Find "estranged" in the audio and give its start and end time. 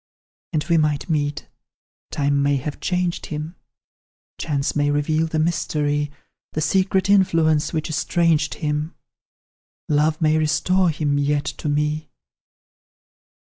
7.87-8.55